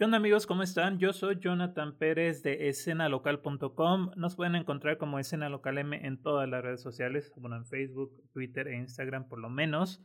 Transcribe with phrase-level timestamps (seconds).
[0.00, 0.46] ¿Qué onda amigos?
[0.46, 0.98] ¿Cómo están?
[0.98, 4.12] Yo soy Jonathan Pérez de escenalocal.com.
[4.16, 8.10] Nos pueden encontrar como Escena Local M en todas las redes sociales, bueno, en Facebook,
[8.32, 10.02] Twitter e Instagram por lo menos.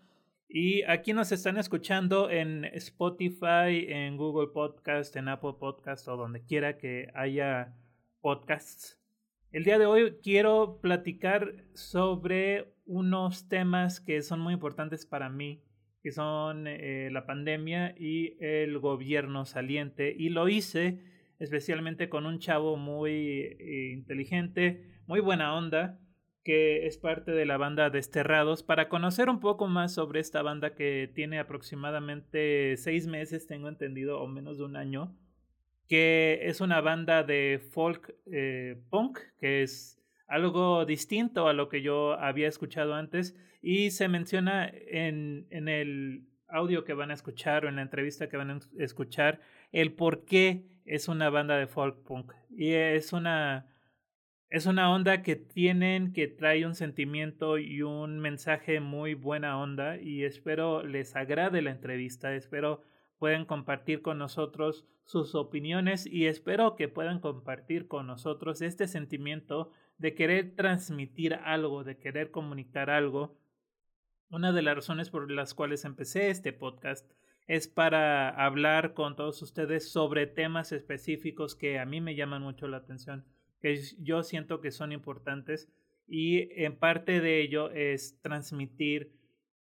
[0.49, 6.43] Y aquí nos están escuchando en Spotify, en Google Podcast, en Apple Podcast o donde
[6.43, 7.73] quiera que haya
[8.19, 8.99] podcasts.
[9.53, 15.63] El día de hoy quiero platicar sobre unos temas que son muy importantes para mí,
[16.05, 20.15] que son eh, la pandemia y el gobierno saliente.
[20.15, 20.99] Y lo hice
[21.39, 25.99] especialmente con un chavo muy eh, inteligente, muy buena onda,
[26.43, 30.75] que es parte de la banda Desterrados, para conocer un poco más sobre esta banda
[30.75, 35.17] que tiene aproximadamente seis meses, tengo entendido, o menos de un año,
[35.89, 41.81] que es una banda de folk eh, punk, que es algo distinto a lo que
[41.81, 47.65] yo había escuchado antes y se menciona en, en el audio que van a escuchar
[47.65, 51.67] o en la entrevista que van a escuchar el por qué es una banda de
[51.67, 52.33] folk punk.
[52.49, 53.67] Y es una
[54.49, 59.97] es una onda que tienen, que trae un sentimiento y un mensaje muy buena onda
[59.97, 62.81] y espero les agrade la entrevista, espero
[63.17, 69.71] puedan compartir con nosotros sus opiniones y espero que puedan compartir con nosotros este sentimiento
[69.97, 73.37] de querer transmitir algo, de querer comunicar algo.
[74.29, 77.09] Una de las razones por las cuales empecé este podcast
[77.47, 82.67] es para hablar con todos ustedes sobre temas específicos que a mí me llaman mucho
[82.67, 83.25] la atención
[83.65, 85.71] que yo siento que son importantes
[86.07, 89.11] y en parte de ello es transmitir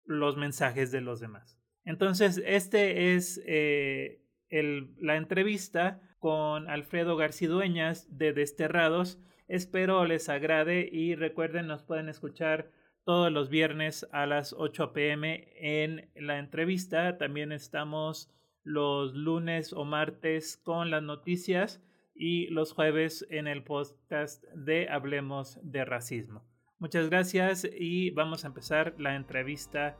[0.04, 1.58] los mensajes de los demás.
[1.84, 9.18] Entonces, este es eh, el, la entrevista con Alfredo Garcidueñas de Desterrados.
[9.48, 12.70] Espero les agrade y recuerden, nos pueden escuchar
[13.04, 17.16] todos los viernes a las 8 pm en la entrevista.
[17.16, 18.30] También estamos
[18.62, 21.82] los lunes o martes con las noticias
[22.14, 26.44] y los jueves en el podcast de Hablemos de Racismo.
[26.78, 29.96] Muchas gracias y vamos a empezar la entrevista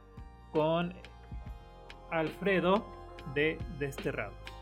[0.51, 0.93] con
[2.11, 2.85] Alfredo
[3.33, 4.58] de Desterrados.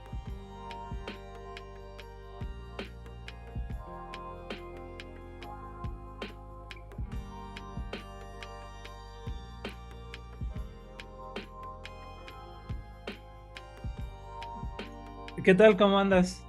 [15.48, 15.78] ¿Qué tal?
[15.78, 16.46] ¿Cómo andas?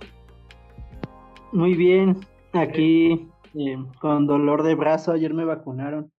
[1.52, 2.16] Muy bien,
[2.52, 6.10] aquí eh, con dolor de brazo, ayer me vacunaron.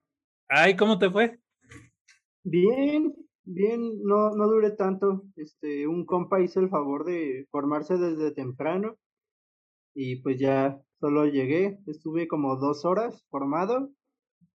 [0.47, 1.41] Ay, ¿cómo te fue?
[2.45, 3.13] Bien,
[3.44, 5.23] bien, no, no duré tanto.
[5.35, 8.96] Este, un compa hizo el favor de formarse desde temprano
[9.94, 13.90] y pues ya solo llegué, estuve como dos horas formado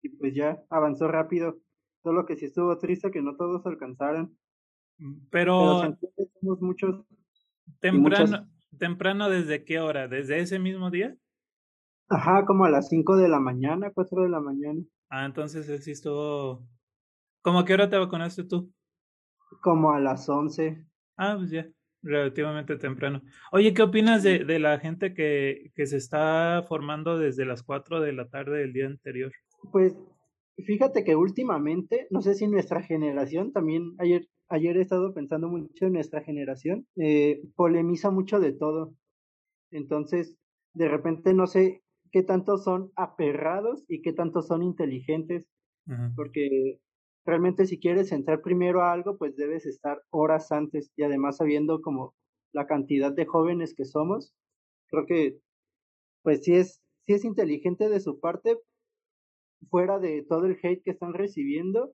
[0.03, 1.57] y pues ya avanzó rápido.
[2.03, 4.37] Solo que sí estuvo triste que no todos alcanzaran.
[5.31, 7.07] Pero, Pero muchos.
[7.81, 8.49] Temprano,
[8.79, 10.07] temprano desde qué hora?
[10.07, 11.17] ¿Desde ese mismo día?
[12.09, 14.81] Ajá, como a las 5 de la mañana, 4 de la mañana.
[15.09, 16.67] Ah, entonces él sí estuvo...
[17.43, 18.73] ¿Cómo a qué hora te vacunaste tú?
[19.63, 20.85] Como a las 11.
[21.17, 21.67] Ah, pues ya,
[22.03, 23.23] relativamente temprano.
[23.53, 28.01] Oye, ¿qué opinas de, de la gente que, que se está formando desde las 4
[28.01, 29.33] de la tarde del día anterior?
[29.73, 29.97] Pues
[30.67, 35.87] fíjate que últimamente, no sé si nuestra generación, también ayer ayer he estado pensando mucho
[35.87, 38.95] en nuestra generación, eh, polemiza mucho de todo.
[39.71, 40.37] Entonces,
[40.75, 45.49] de repente no sé qué tanto son aperrados y qué tanto son inteligentes,
[46.15, 46.79] porque
[47.25, 51.81] realmente si quieres entrar primero a algo, pues debes estar horas antes y además sabiendo
[51.81, 52.15] como
[52.53, 54.33] la cantidad de jóvenes que somos,
[54.89, 55.39] creo que
[56.23, 58.57] pues sí es, sí es inteligente de su parte,
[59.69, 61.93] fuera de todo el hate que están recibiendo,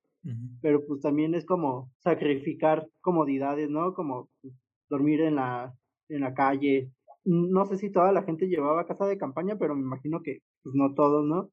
[0.61, 3.95] pero pues también es como sacrificar comodidades, ¿no?
[3.95, 4.55] Como pues,
[4.89, 5.73] dormir en la,
[6.09, 6.91] en la calle.
[7.25, 10.75] No sé si toda la gente llevaba casa de campaña, pero me imagino que pues
[10.75, 11.51] no todos, ¿no?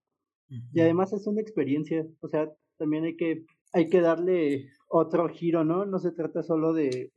[0.74, 5.64] Y además es una experiencia, o sea, también hay que, hay que darle otro giro,
[5.64, 5.86] ¿no?
[5.86, 7.12] No se trata solo de,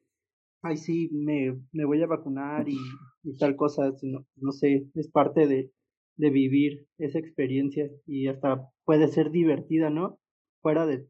[0.63, 2.79] ay, sí, me, me voy a vacunar y,
[3.25, 5.71] y tal cosa, sino, no sé, es parte de,
[6.17, 10.19] de vivir esa experiencia y hasta puede ser divertida, ¿no?
[10.63, 11.07] Fuera de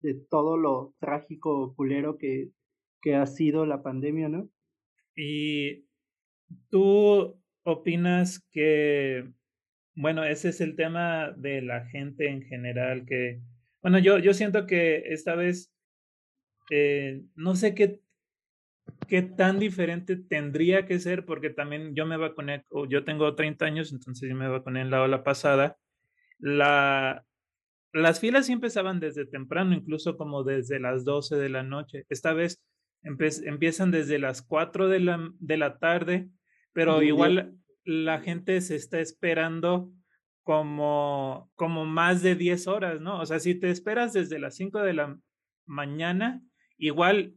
[0.00, 2.50] de todo lo trágico, culero que,
[3.02, 4.48] que ha sido la pandemia, ¿no?
[5.16, 5.86] Y
[6.70, 9.30] tú opinas que,
[9.94, 13.40] bueno, ese es el tema de la gente en general, que,
[13.82, 15.72] bueno, yo, yo siento que esta vez,
[16.70, 18.00] eh, no sé qué,
[19.08, 23.92] qué tan diferente tendría que ser, porque también yo me vacuné, yo tengo 30 años,
[23.92, 25.76] entonces yo me vacuné en la ola pasada.
[26.38, 27.24] La,
[27.92, 32.04] las filas sí empezaban desde temprano, incluso como desde las 12 de la noche.
[32.08, 32.62] Esta vez
[33.02, 36.28] empiezan desde las 4 de la, de la tarde,
[36.72, 39.90] pero igual la gente se está esperando
[40.42, 43.20] como, como más de 10 horas, ¿no?
[43.20, 45.18] O sea, si te esperas desde las 5 de la
[45.66, 46.42] mañana,
[46.76, 47.34] igual,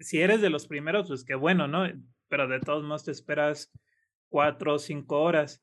[0.00, 1.84] si eres de los primeros, pues qué bueno, ¿no?
[2.28, 3.70] Pero de todos modos te esperas
[4.30, 5.62] 4 o 5 horas.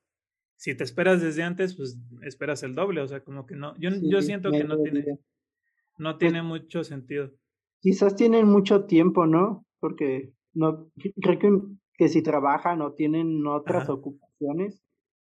[0.56, 3.90] Si te esperas desde antes, pues esperas el doble, o sea, como que no, yo,
[4.02, 5.06] yo siento que no tiene,
[5.98, 7.32] no pues tiene mucho sentido.
[7.80, 9.66] Quizás tienen mucho tiempo, ¿no?
[9.80, 10.90] Porque no
[11.22, 11.62] creo que,
[11.94, 14.84] que si trabajan o tienen otras ocupaciones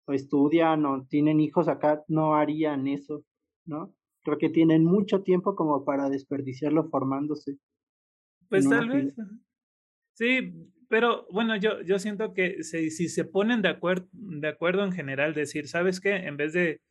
[0.07, 3.25] o estudian o tienen hijos acá, no harían eso,
[3.65, 3.95] ¿no?
[4.25, 7.59] Creo que tienen mucho tiempo como para desperdiciarlo formándose.
[8.53, 9.15] Pues tal vez.
[10.13, 10.53] Sí,
[10.91, 14.93] pero bueno, yo, yo siento que si, si se ponen de, acuerdo de acuerdo en
[14.93, 16.17] general, decir, ¿sabes qué?
[16.17, 16.83] En vez de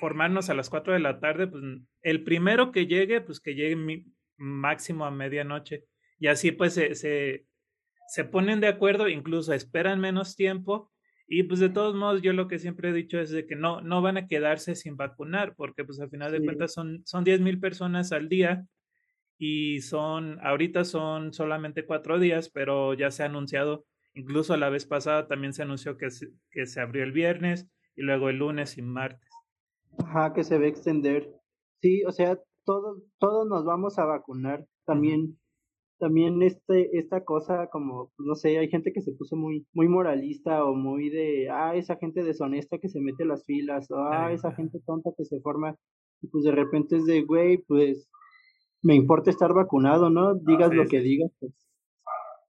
[0.00, 1.62] formarnos a las 4 de la tarde, pues
[2.02, 4.04] el primero que llegue, pues que llegue
[4.36, 5.84] máximo a medianoche.
[6.18, 7.46] Y así pues se, se,
[8.08, 10.90] se ponen de acuerdo, incluso esperan menos tiempo.
[11.28, 13.80] Y pues de todos modos, yo lo que siempre he dicho es de que no,
[13.80, 17.42] no van a quedarse sin vacunar, porque pues al final de cuentas son, son 10
[17.42, 18.66] mil personas al día
[19.38, 23.84] y son, ahorita son solamente cuatro días, pero ya se ha anunciado,
[24.14, 28.02] incluso la vez pasada también se anunció que se, que se abrió el viernes y
[28.02, 29.28] luego el lunes y martes.
[29.98, 31.32] Ajá, que se va a extender.
[31.80, 34.66] Sí, o sea, todos, todos nos vamos a vacunar.
[34.86, 35.38] También,
[35.98, 40.64] también este, esta cosa como, no sé, hay gente que se puso muy, muy moralista
[40.64, 44.52] o muy de, ah, esa gente deshonesta que se mete las filas, o ah, esa
[44.52, 45.76] gente tonta que se forma,
[46.20, 48.08] y pues de repente es de, güey, pues
[48.84, 50.34] me importa estar vacunado, ¿no?
[50.34, 51.52] Digas lo que digas, pues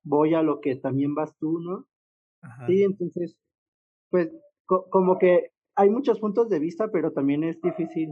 [0.04, 1.86] voy a lo que también vas tú, ¿no?
[2.68, 3.38] Sí, entonces,
[4.12, 4.30] pues
[4.66, 8.10] como que hay muchos puntos de vista, pero también es difícil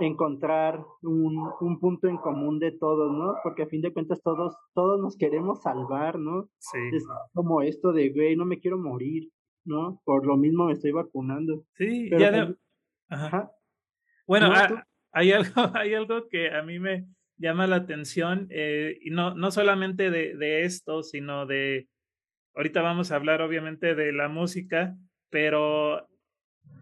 [0.00, 3.36] encontrar un, un, punto en común de todos, ¿no?
[3.42, 6.50] Porque a fin de cuentas todos, todos nos queremos salvar, ¿no?
[6.58, 6.78] Sí.
[6.92, 9.30] Es como esto de, güey, no me quiero morir,
[9.64, 10.02] ¿no?
[10.04, 11.64] Por lo mismo me estoy vacunando.
[11.76, 12.54] Sí, ya
[13.08, 13.52] Ajá.
[14.26, 14.48] Bueno,
[15.16, 17.06] hay, algo, hay algo que a mí me
[17.38, 21.88] llama la atención, eh, y no, no solamente de, de esto, sino de,
[22.54, 24.94] ahorita vamos a hablar obviamente de la música,
[25.30, 26.06] pero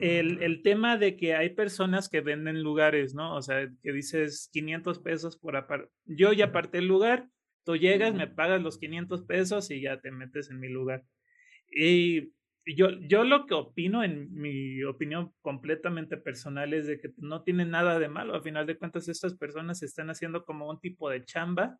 [0.00, 3.36] el, el, tema de que hay personas que venden lugares, ¿no?
[3.36, 5.90] O sea, que dices 500 pesos por aparte.
[6.04, 7.28] Yo ya aparté el lugar,
[7.64, 11.04] tú llegas, me pagas los 500 pesos y ya te metes en mi lugar.
[11.70, 12.32] Y
[12.66, 17.66] yo, yo lo que opino, en mi opinión completamente personal, es de que no tiene
[17.66, 18.34] nada de malo.
[18.34, 21.78] A final de cuentas, estas personas están haciendo como un tipo de chamba.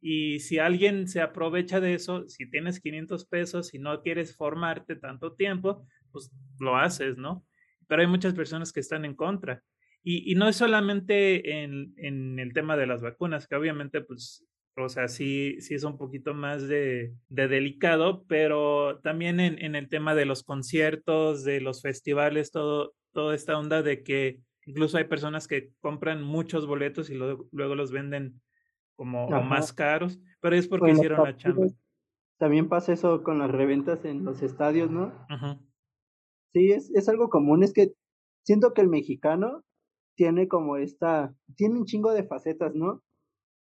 [0.00, 4.96] Y si alguien se aprovecha de eso, si tienes 500 pesos y no quieres formarte
[4.96, 6.30] tanto tiempo, pues
[6.60, 7.46] lo haces, ¿no?
[7.88, 9.62] Pero hay muchas personas que están en contra.
[10.04, 14.44] Y, y no es solamente en, en, el tema de las vacunas, que obviamente, pues,
[14.76, 19.74] o sea, sí, sí es un poquito más de, de delicado, pero también en, en,
[19.74, 24.96] el tema de los conciertos, de los festivales, todo, toda esta onda de que incluso
[24.96, 28.40] hay personas que compran muchos boletos y luego, luego los venden
[28.96, 31.66] como más caros, pero es porque hicieron la chamba.
[32.38, 35.12] También pasa eso con las reventas en los estadios, ¿no?
[35.28, 35.60] Ajá.
[36.52, 37.92] Sí, es, es algo común, es que
[38.42, 39.64] siento que el mexicano
[40.16, 43.02] tiene como esta, tiene un chingo de facetas, ¿no?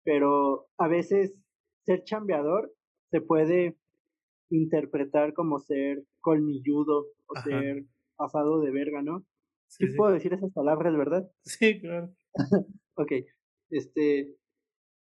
[0.03, 1.33] Pero a veces
[1.85, 2.73] ser chambeador
[3.11, 3.77] se puede
[4.49, 9.25] interpretar como ser colmilludo o ser pasado de verga, ¿no?
[9.67, 11.29] Sí, puedo decir esas palabras, ¿verdad?
[11.43, 12.13] Sí, claro.
[12.95, 13.11] ok,
[13.69, 14.35] este,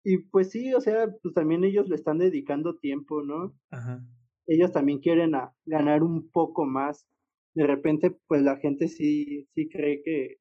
[0.04, 3.54] y pues sí, o sea, pues también ellos le están dedicando tiempo, ¿no?
[3.70, 4.02] Ajá.
[4.46, 7.06] Ellos también quieren a, ganar un poco más
[7.54, 10.38] de repente pues la gente sí, sí cree que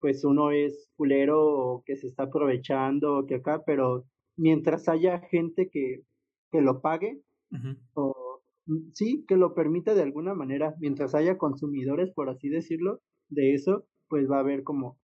[0.00, 4.04] pues uno es culero o que se está aprovechando o que acá, pero
[4.36, 6.02] mientras haya gente que,
[6.50, 7.20] que lo pague
[7.94, 13.00] o mm, sí, que lo permita de alguna manera, mientras haya consumidores, por así decirlo,
[13.28, 14.98] de eso, pues va a haber como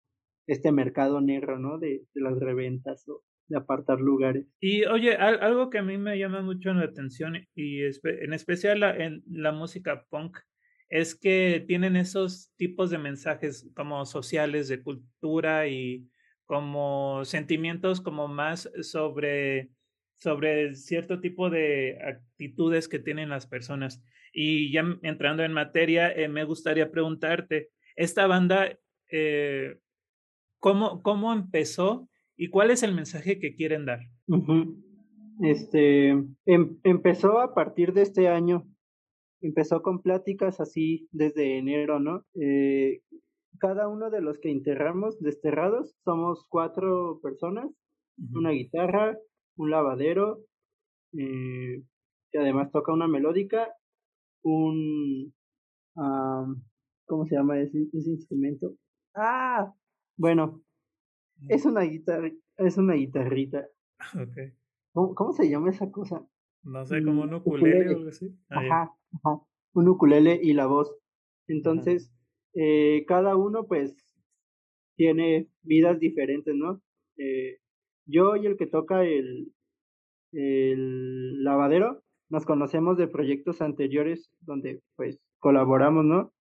[0.46, 1.78] este mercado negro, ¿no?
[1.78, 4.46] De, de las reventas o de apartar lugares.
[4.60, 9.22] Y oye, algo que a mí me llama mucho la atención y en especial en
[9.26, 10.38] la música punk
[10.92, 16.06] es que tienen esos tipos de mensajes como sociales de cultura y
[16.44, 19.70] como sentimientos como más sobre,
[20.18, 24.04] sobre cierto tipo de actitudes que tienen las personas.
[24.34, 28.78] Y ya entrando en materia, eh, me gustaría preguntarte, esta banda,
[29.10, 29.78] eh,
[30.58, 32.06] ¿cómo, ¿cómo empezó
[32.36, 34.00] y cuál es el mensaje que quieren dar?
[35.40, 36.10] Este
[36.44, 38.68] em, empezó a partir de este año
[39.42, 42.24] empezó con pláticas así desde enero, ¿no?
[42.34, 43.02] Eh,
[43.58, 47.70] cada uno de los que enterramos desterrados somos cuatro personas
[48.34, 49.16] una guitarra,
[49.56, 50.40] un lavadero,
[51.12, 51.82] eh,
[52.30, 53.74] que además toca una melódica,
[54.42, 55.32] un...
[57.06, 58.74] ¿Cómo se llama ese, ese instrumento?
[59.14, 59.74] Ah,
[60.16, 60.62] bueno,
[61.48, 63.66] es una guitarra, es una guitarrita.
[64.14, 64.52] Okay.
[64.92, 66.26] ¿Cómo, ¿Cómo, se llama esa cosa?
[66.62, 68.34] No sé, como un ukulele, o algo así.
[68.50, 68.92] Ah, ajá,
[69.24, 69.40] ajá,
[69.74, 70.94] un ukulele y la voz.
[71.48, 72.12] Entonces,
[72.54, 73.94] eh, cada uno pues
[74.96, 76.80] tiene vidas diferentes, ¿no?
[77.18, 77.58] Eh,
[78.06, 79.52] yo y el que toca el,
[80.32, 86.32] el lavadero nos conocemos de proyectos anteriores donde pues colaboramos, ¿no?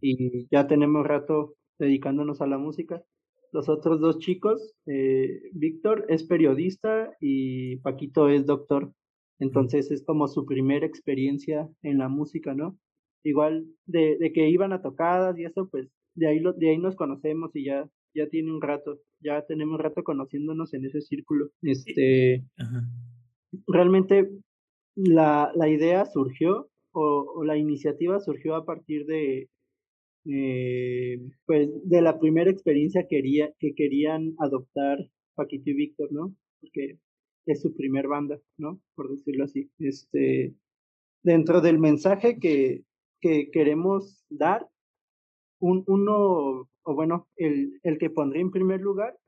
[0.00, 3.02] Y ya tenemos rato dedicándonos a la música.
[3.52, 8.92] Los otros dos chicos, eh, Víctor es periodista y Paquito es doctor.
[9.40, 12.78] Entonces es como su primera experiencia en la música, ¿no?
[13.24, 16.78] Igual de, de que iban a tocadas y eso, pues de ahí, lo, de ahí
[16.78, 21.00] nos conocemos y ya, ya tiene un rato, ya tenemos un rato conociéndonos en ese
[21.00, 21.50] círculo.
[21.62, 22.44] Este,
[23.66, 24.30] realmente
[24.94, 29.48] la, la idea surgió o, o, la iniciativa surgió a partir de,
[30.26, 34.98] eh, pues, de la primera experiencia quería, que querían adoptar
[35.34, 36.34] Paquito y Víctor, ¿no?
[36.60, 36.98] Porque
[37.46, 38.80] es su primer banda, ¿no?
[38.94, 39.70] Por decirlo así.
[39.78, 40.54] Este,
[41.22, 42.84] dentro del mensaje que,
[43.20, 44.68] que queremos dar,
[45.60, 49.18] un, uno, o bueno, el, el que pondría en primer lugar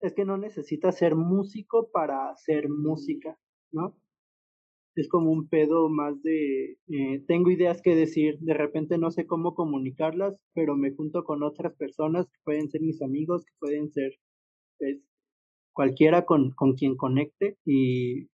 [0.00, 3.38] es que no necesitas ser músico para hacer música,
[3.72, 3.96] ¿no?
[4.94, 9.26] Es como un pedo más de, eh, tengo ideas que decir, de repente no sé
[9.26, 13.90] cómo comunicarlas, pero me junto con otras personas que pueden ser mis amigos, que pueden
[13.90, 14.12] ser,
[14.78, 15.00] pues,
[15.74, 18.28] cualquiera con, con quien conecte y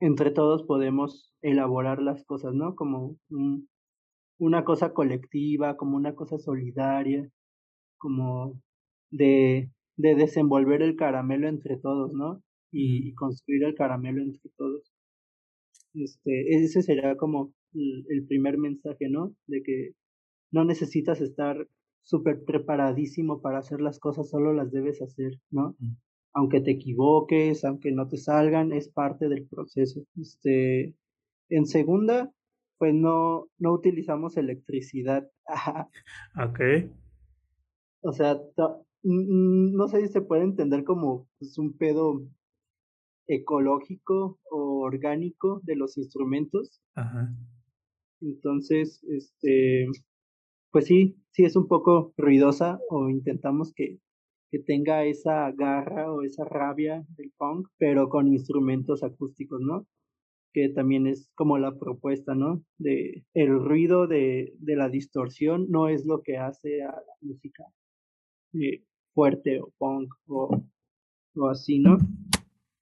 [0.00, 2.74] entre todos podemos elaborar las cosas, ¿no?
[2.76, 3.68] Como un,
[4.38, 7.28] una cosa colectiva, como una cosa solidaria,
[7.98, 8.60] como
[9.10, 12.42] de, de desenvolver el caramelo entre todos, ¿no?
[12.72, 14.92] Y, construir el caramelo entre todos.
[15.94, 19.34] Este, ese sería como el, primer mensaje, ¿no?
[19.46, 19.92] De que
[20.50, 21.68] no necesitas estar
[22.02, 25.76] súper preparadísimo para hacer las cosas, solo las debes hacer, ¿no?
[26.34, 30.04] Aunque te equivoques, aunque no te salgan, es parte del proceso.
[30.18, 30.94] Este,
[31.48, 32.32] en segunda,
[32.78, 35.30] pues no, no utilizamos electricidad.
[36.36, 36.60] ok.
[38.00, 38.40] O sea,
[39.04, 42.22] no sé si se puede entender como pues, un pedo
[43.26, 46.80] ecológico o orgánico de los instrumentos.
[46.94, 47.32] Ajá.
[48.20, 49.86] Entonces, este,
[50.70, 53.98] pues sí, sí es un poco ruidosa o intentamos que,
[54.52, 59.86] que tenga esa garra o esa rabia del punk, pero con instrumentos acústicos, ¿no?
[60.52, 62.62] que también es como la propuesta, ¿no?
[62.78, 67.64] De el ruido de, de la distorsión no es lo que hace a la música
[68.54, 70.62] eh, fuerte o punk o,
[71.36, 71.96] o así, ¿no?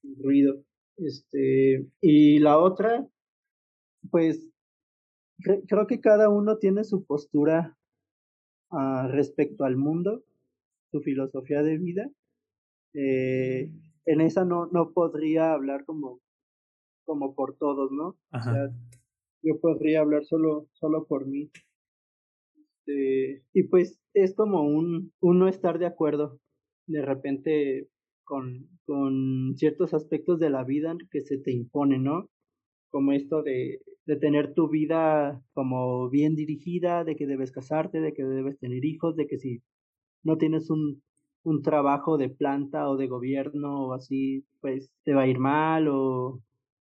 [0.02, 0.64] El ruido.
[0.96, 3.06] Este, y la otra,
[4.10, 4.46] pues
[5.42, 7.78] creo que cada uno tiene su postura
[8.70, 10.24] uh, respecto al mundo,
[10.90, 12.10] su filosofía de vida.
[12.94, 13.70] Eh,
[14.06, 16.20] en esa no, no podría hablar como
[17.04, 18.16] como por todos, ¿no?
[18.32, 18.70] O sea,
[19.42, 21.50] yo podría hablar solo, solo por mí.
[22.90, 26.38] Este, y pues es como un, un no estar de acuerdo
[26.86, 27.88] de repente
[28.24, 32.28] con, con ciertos aspectos de la vida que se te imponen, ¿no?
[32.90, 38.12] Como esto de, de tener tu vida como bien dirigida, de que debes casarte, de
[38.12, 39.62] que debes tener hijos, de que si
[40.22, 41.02] no tienes un,
[41.44, 45.88] un trabajo de planta o de gobierno o así, pues te va a ir mal
[45.88, 46.40] o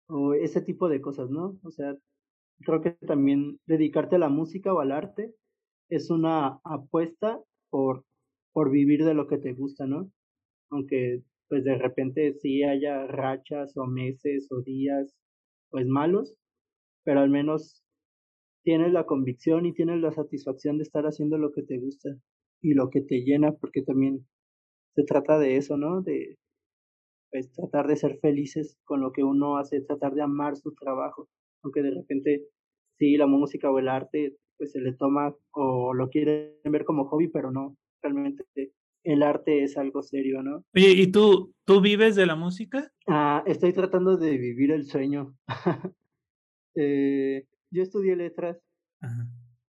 [0.07, 1.59] o ese tipo de cosas, ¿no?
[1.63, 1.95] O sea,
[2.59, 5.33] creo que también dedicarte a la música o al arte
[5.89, 8.05] es una apuesta por,
[8.53, 10.11] por vivir de lo que te gusta, ¿no?
[10.71, 15.15] Aunque pues de repente sí haya rachas o meses o días
[15.69, 16.35] pues malos,
[17.03, 17.83] pero al menos
[18.63, 22.09] tienes la convicción y tienes la satisfacción de estar haciendo lo que te gusta
[22.63, 24.25] y lo que te llena, porque también
[24.95, 26.01] se trata de eso, ¿no?
[26.01, 26.37] De,
[27.29, 31.27] pues tratar de ser felices con lo que uno hace, tratar de amar su trabajo,
[31.63, 32.45] aunque de repente
[32.97, 37.05] sí, la música o el arte pues se le toma o lo quieren ver como
[37.05, 38.45] hobby, pero no, realmente
[39.03, 40.63] el arte es algo serio, ¿no?
[40.73, 42.91] Oye, ¿y tú, tú vives de la música?
[43.07, 45.35] Ah, estoy tratando de vivir el sueño.
[46.75, 48.57] eh, yo estudié letras.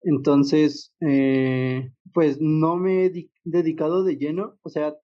[0.02, 4.96] Entonces, eh, pues no me he dedicado de lleno, o sea,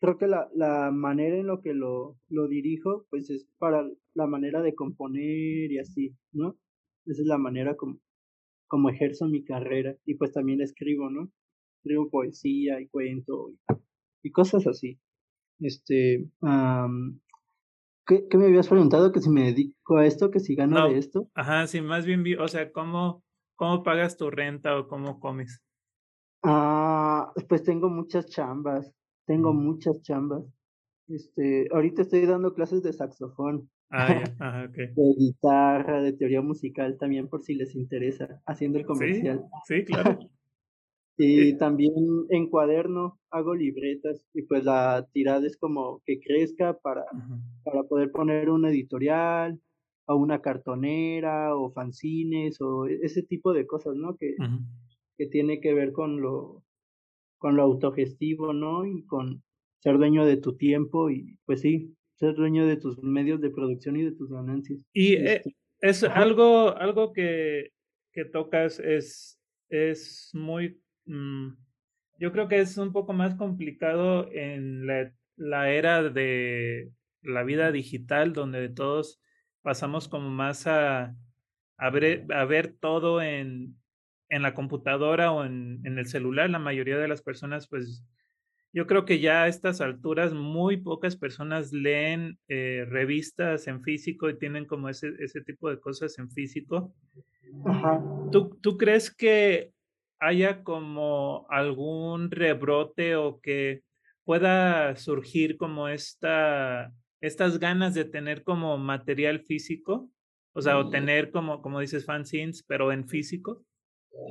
[0.00, 4.26] creo que la, la manera en lo que lo, lo dirijo, pues es para la
[4.26, 6.56] manera de componer y así, ¿no?
[7.06, 7.98] Esa es la manera como,
[8.66, 11.30] como ejerzo mi carrera y pues también escribo, ¿no?
[11.78, 13.52] Escribo poesía y cuento
[14.22, 15.00] y, cosas así.
[15.60, 16.28] Este,
[18.06, 19.10] ¿Qué, ¿Qué, me habías preguntado?
[19.10, 20.30] ¿Que si me dedico a esto?
[20.30, 21.30] ¿Que si gano de esto?
[21.34, 23.24] Ajá, sí, más bien, o sea, ¿cómo,
[23.56, 25.62] ¿cómo pagas tu renta o cómo comes?
[26.42, 28.92] Ah, pues tengo muchas chambas,
[29.26, 30.44] tengo muchas chambas.
[31.08, 33.70] Este, ahorita estoy dando clases de saxofón.
[33.90, 34.88] Ah, Ajá, okay.
[34.94, 39.44] De guitarra, de teoría musical también por si les interesa, haciendo el comercial.
[39.66, 40.18] Sí, sí claro.
[41.20, 41.92] Y también
[42.30, 47.04] en cuaderno hago libretas y pues la tirada es como que crezca para,
[47.64, 49.60] para poder poner un editorial
[50.06, 54.16] o una cartonera o fanzines o e, ese tipo de cosas, ¿no?
[54.16, 54.36] Que,
[55.18, 56.64] que tiene que ver con lo,
[57.36, 58.86] con lo autogestivo, ¿no?
[58.86, 59.42] Y con
[59.80, 63.96] ser dueño de tu tiempo y pues sí, ser dueño de tus medios de producción
[63.96, 64.80] y de tus ganancias.
[64.94, 67.72] Y eh, este, es algo, algo que,
[68.12, 71.56] que tocas es, es muy Mm,
[72.18, 77.72] yo creo que es un poco más complicado en la, la, era de la vida
[77.72, 79.20] digital, donde todos
[79.62, 81.16] pasamos como más a,
[81.78, 83.78] a, ver, a ver todo en,
[84.28, 86.50] en la computadora o en, en, el celular.
[86.50, 88.04] La mayoría de las personas, pues
[88.72, 94.28] yo creo que ya a estas alturas muy pocas personas leen eh, revistas en físico
[94.28, 96.94] y tienen como ese, ese tipo de cosas en físico.
[98.30, 99.72] ¿Tú, ¿Tú crees que
[100.20, 103.82] haya como algún rebrote o que
[104.24, 106.92] pueda surgir como esta,
[107.22, 110.10] estas ganas de tener como material físico,
[110.52, 110.90] o sea, o mm.
[110.90, 113.64] tener como, como dices, fanzines, pero en físico?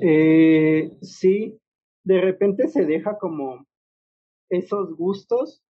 [0.01, 1.59] Eh, sí,
[2.03, 3.65] de repente se deja como
[4.49, 5.63] esos gustos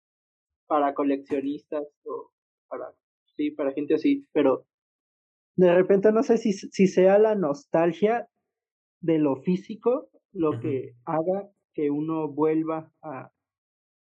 [0.66, 2.30] para coleccionistas o
[2.68, 2.94] para,
[3.36, 4.66] sí, para gente así, pero
[5.56, 8.28] de repente no sé si, si sea la nostalgia
[9.00, 13.30] de lo físico lo que haga que uno vuelva a,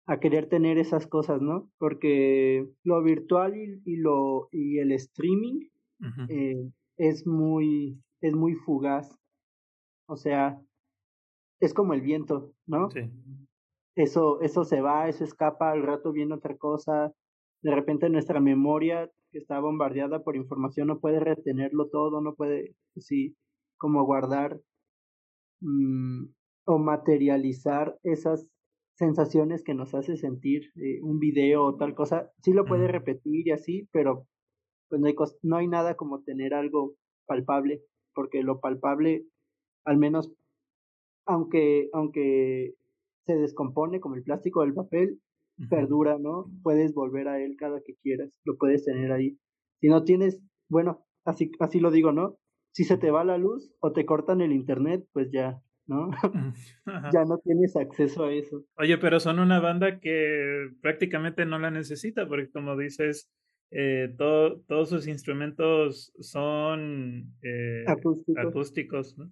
[0.07, 1.69] a querer tener esas cosas, ¿no?
[1.77, 5.67] Porque lo virtual y, y lo y el streaming
[6.29, 9.15] eh, es muy es muy fugaz,
[10.07, 10.61] o sea,
[11.59, 12.89] es como el viento, ¿no?
[12.91, 13.09] Sí.
[13.95, 17.13] Eso eso se va, eso escapa, al rato viene otra cosa,
[17.61, 22.75] de repente nuestra memoria que está bombardeada por información no puede retenerlo todo, no puede,
[22.95, 23.35] sí,
[23.77, 24.59] como guardar
[25.61, 26.27] Mm,
[26.65, 28.49] o materializar esas
[28.95, 33.47] sensaciones que nos hace sentir eh, un video o tal cosa, sí lo puede repetir
[33.47, 34.27] y así, pero
[34.89, 36.93] pues no hay, no hay nada como tener algo
[37.25, 37.81] palpable,
[38.13, 39.25] porque lo palpable,
[39.87, 40.31] al menos,
[41.25, 42.75] aunque, aunque
[43.25, 45.19] se descompone como el plástico del papel,
[45.69, 46.45] perdura, ¿no?
[46.61, 49.39] Puedes volver a él cada que quieras, lo puedes tener ahí.
[49.81, 52.37] Si no tienes, bueno, así, así lo digo, ¿no?
[52.77, 56.11] si se te va la luz o te cortan el internet, pues ya, ¿no?
[57.11, 58.65] ya no tienes acceso a eso.
[58.77, 63.31] Oye, pero son una banda que prácticamente no la necesita, porque como dices,
[63.71, 69.17] eh, todos sus instrumentos son eh, acústicos.
[69.17, 69.31] ¿no?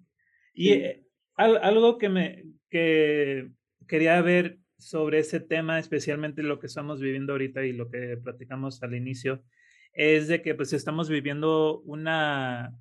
[0.56, 1.04] Y eh,
[1.36, 3.50] algo que me que
[3.86, 8.82] quería ver sobre ese tema, especialmente lo que estamos viviendo ahorita y lo que platicamos
[8.82, 9.42] al inicio,
[9.92, 12.74] es de que pues estamos viviendo una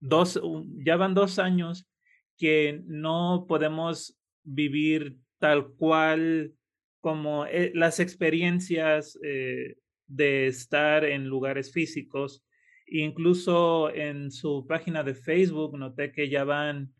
[0.00, 0.40] dos,
[0.84, 1.88] ya van dos años
[2.36, 6.52] que no podemos vivir tal cual
[7.00, 12.44] como eh, las experiencias eh, de estar en lugares físicos.
[12.86, 16.92] Incluso en su página de Facebook noté que ya van,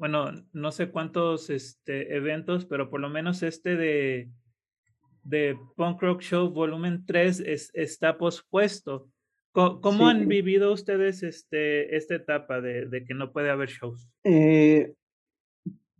[0.00, 4.30] bueno, no sé cuántos este, eventos, pero por lo menos este de,
[5.24, 9.10] de Punk Rock Show Volumen 3 es, está pospuesto.
[9.52, 14.08] ¿Cómo, han vivido ustedes este, esta etapa de, de que no puede haber shows?
[14.24, 14.94] Eh,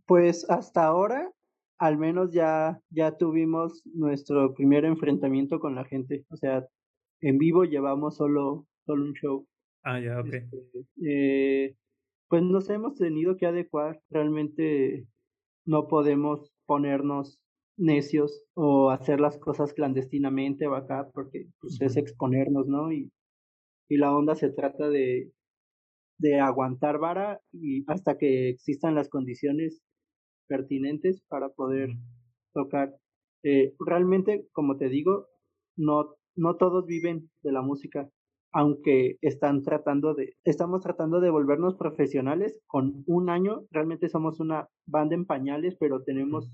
[0.07, 1.31] pues hasta ahora,
[1.77, 6.25] al menos ya, ya tuvimos nuestro primer enfrentamiento con la gente.
[6.29, 6.65] O sea,
[7.19, 9.47] en vivo llevamos solo, solo un show.
[9.83, 10.33] Ah, ya, ok.
[10.33, 10.47] Este,
[11.05, 11.75] eh,
[12.31, 14.01] pues nos hemos tenido que adecuar.
[14.09, 15.07] Realmente
[15.67, 17.39] no podemos ponernos
[17.77, 22.91] necios o hacer las cosas clandestinamente o acá porque pues, es exponernos, ¿no?
[22.91, 23.11] Y
[23.91, 25.33] y la onda se trata de,
[26.17, 29.81] de aguantar vara y hasta que existan las condiciones
[30.47, 31.89] pertinentes para poder
[32.53, 32.95] tocar.
[33.43, 35.27] Eh, realmente, como te digo,
[35.75, 38.09] no, no todos viven de la música,
[38.53, 44.67] aunque están tratando de, estamos tratando de volvernos profesionales con un año, realmente somos una
[44.85, 46.51] banda en pañales, pero tenemos,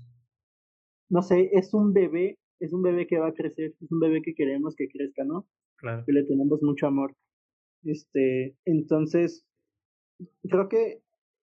[1.10, 4.22] no sé, es un bebé, es un bebé que va a crecer, es un bebé
[4.22, 5.46] que queremos que crezca, ¿no?
[5.76, 6.04] Claro.
[6.06, 7.14] Que le tenemos mucho amor.
[7.82, 9.44] Este, entonces,
[10.42, 11.00] creo que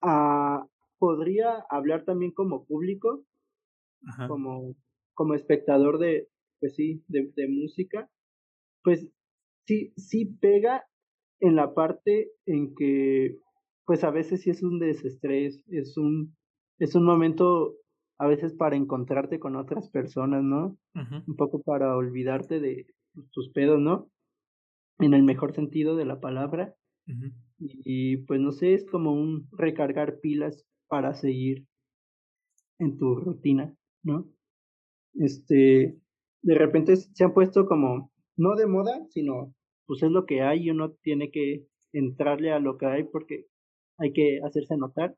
[0.03, 0.67] ah,
[0.99, 3.25] podría hablar también como público,
[4.29, 4.77] como,
[5.15, 6.29] como espectador de,
[6.61, 8.09] pues sí, de, de música.
[8.85, 9.09] Pues
[9.67, 10.85] sí, sí pega
[11.41, 13.39] en la parte en que,
[13.85, 16.37] pues a veces sí es un desestrés, es un,
[16.79, 17.75] es un momento
[18.19, 20.79] a veces para encontrarte con otras personas, ¿no?
[20.95, 22.87] Un poco para olvidarte de
[23.33, 24.11] tus pedos, ¿no?
[24.99, 26.75] En el mejor sentido de la palabra.
[27.59, 31.67] y, pues no sé, es como un recargar pilas para seguir
[32.79, 34.29] en tu rutina, ¿no?
[35.15, 35.99] Este,
[36.43, 39.55] de repente se han puesto como, no de moda, sino
[39.87, 43.47] pues es lo que hay y uno tiene que entrarle a lo que hay porque
[43.99, 45.17] hay que hacerse notar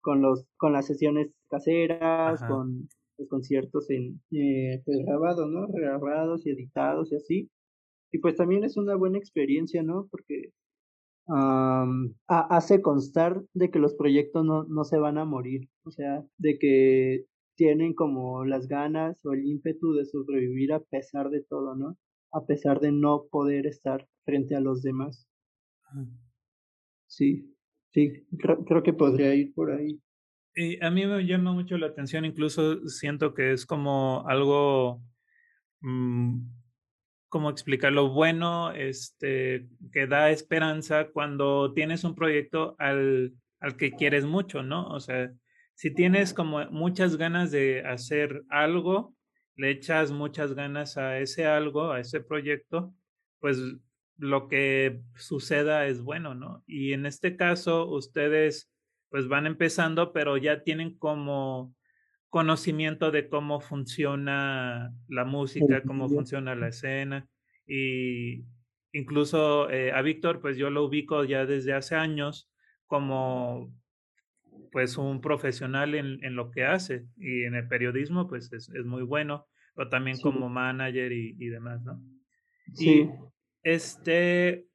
[0.00, 5.66] con los con las sesiones caseras, con los conciertos en eh, pues, grabados, ¿no?
[5.68, 7.50] Grabados y editados y así.
[8.12, 10.08] Y pues también es una buena experiencia, ¿no?
[10.10, 10.52] Porque
[12.28, 16.58] hace constar de que los proyectos no, no se van a morir, o sea, de
[16.58, 17.24] que
[17.56, 21.96] tienen como las ganas o el ímpetu de sobrevivir a pesar de todo, ¿no?
[22.34, 25.28] A pesar de no poder estar frente a los demás.
[27.06, 27.54] Sí,
[27.92, 30.00] sí, creo, que podría ir por ahí.
[30.56, 35.00] Y a mí me llama mucho la atención, incluso siento que es como algo,
[35.80, 36.40] mm,
[37.28, 38.10] ¿cómo explicarlo?
[38.10, 44.88] Bueno, este, que da esperanza cuando tienes un proyecto al, al que quieres mucho, ¿no?
[44.88, 45.32] O sea,
[45.74, 49.14] si tienes como muchas ganas de hacer algo,
[49.56, 52.94] le echas muchas ganas a ese algo, a ese proyecto,
[53.40, 53.58] pues
[54.16, 56.62] lo que suceda es bueno, ¿no?
[56.66, 58.70] Y en este caso, ustedes
[59.08, 61.74] pues van empezando, pero ya tienen como
[62.30, 67.28] conocimiento de cómo funciona la música, cómo funciona la escena.
[67.64, 68.44] Y
[68.92, 72.50] incluso eh, a Víctor, pues yo lo ubico ya desde hace años
[72.88, 73.72] como
[74.74, 78.84] pues un profesional en, en, lo que hace y en el periodismo pues es, es
[78.84, 82.02] muy bueno, pero también como manager y, y, demás, ¿no?
[82.72, 82.90] Sí.
[82.90, 83.10] Y
[83.62, 84.66] este,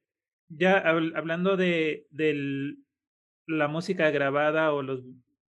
[0.48, 2.76] ya hablando de, de
[3.46, 5.04] la música grabada o los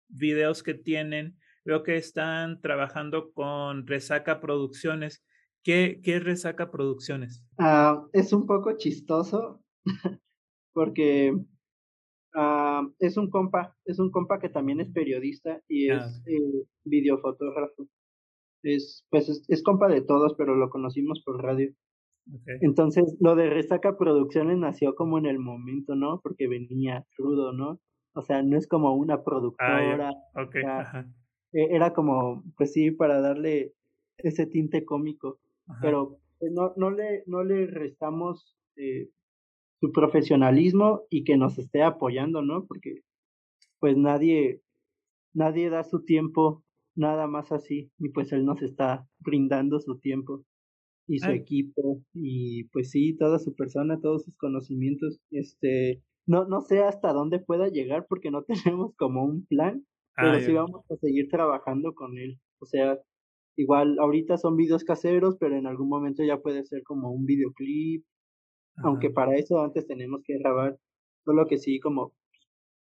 [0.08, 5.24] videos que tienen, veo que están trabajando con Resaca Producciones.
[5.62, 7.44] ¿Qué, qué es Resaca Producciones?
[7.56, 9.62] Ah, es un poco chistoso
[10.72, 11.38] porque
[12.34, 16.22] Ah, es un compa, es un compa que también es periodista y es ah.
[16.26, 17.88] eh, videofotógrafo.
[18.62, 21.72] Es, pues es, compa de todos, pero lo conocimos por radio.
[22.60, 26.20] Entonces, lo de Resaca Producciones nació como en el momento, ¿no?
[26.22, 27.80] Porque venía crudo, ¿no?
[28.14, 30.12] O sea, no es como una ah, productora.
[31.52, 33.72] E, era como, pues sí, para darle
[34.18, 35.40] ese tinte cómico.
[35.80, 39.08] Pero pues, no, no, le, no le restamos eh,
[39.80, 42.66] su profesionalismo y que nos esté apoyando, ¿no?
[42.66, 43.00] Porque
[43.80, 44.60] pues nadie,
[45.32, 46.62] nadie da su tiempo
[46.94, 50.44] nada más así y pues él nos está brindando su tiempo
[51.08, 56.60] y su equipo y pues sí, toda su persona, todos sus conocimientos, este, no, no
[56.60, 60.96] sé hasta dónde pueda llegar porque no tenemos como un plan, pero sí vamos a
[60.96, 62.98] seguir trabajando con él, o sea,
[63.56, 68.04] igual ahorita son videos caseros, pero en algún momento ya puede ser como un videoclip
[68.76, 70.78] aunque para eso antes tenemos que grabar,
[71.24, 72.12] solo que sí, como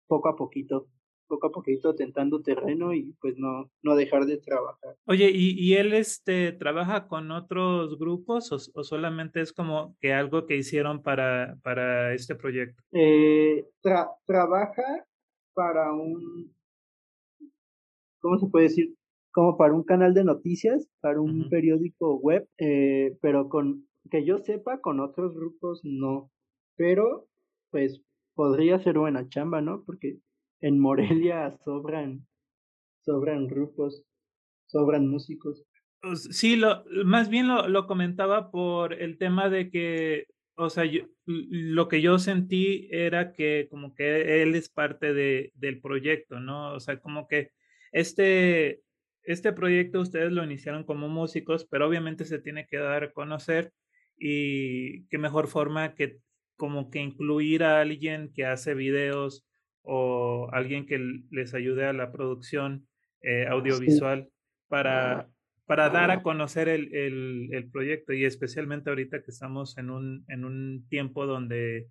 [0.06, 0.88] poco a poquito,
[1.26, 4.96] poco a poquito tentando terreno y pues no, no dejar de trabajar.
[5.06, 10.12] Oye, ¿y, y él este, trabaja con otros grupos o, o, solamente es como que
[10.12, 12.82] algo que hicieron para, para este proyecto?
[12.92, 13.66] Eh,
[14.26, 15.06] trabaja
[15.54, 16.54] para un,
[18.20, 18.94] ¿cómo se puede decir?
[19.32, 24.38] Como para un canal de noticias, para un periódico web, eh, pero con que yo
[24.38, 26.30] sepa, con otros grupos no.
[26.76, 27.28] Pero,
[27.70, 28.02] pues,
[28.34, 29.82] podría ser buena chamba, ¿no?
[29.84, 30.18] Porque
[30.60, 32.26] en Morelia sobran,
[33.00, 34.02] sobran grupos,
[34.66, 35.64] sobran músicos.
[36.00, 40.84] Pues, sí, lo, más bien lo, lo comentaba por el tema de que, o sea,
[40.84, 46.40] yo, lo que yo sentí era que como que él es parte de, del proyecto,
[46.40, 46.74] ¿no?
[46.74, 47.50] O sea, como que
[47.92, 48.82] este,
[49.22, 53.72] este proyecto ustedes lo iniciaron como músicos, pero obviamente se tiene que dar a conocer
[54.18, 56.18] y qué mejor forma que
[56.56, 59.46] como que incluir a alguien que hace videos
[59.82, 60.98] o alguien que
[61.30, 62.86] les ayude a la producción
[63.20, 64.30] eh, audiovisual
[64.68, 65.28] para,
[65.66, 70.24] para dar a conocer el, el, el, proyecto y especialmente ahorita que estamos en un,
[70.28, 71.88] en un tiempo donde